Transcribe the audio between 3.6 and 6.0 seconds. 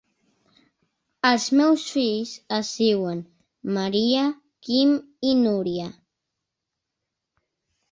Maria, Quim i Núria.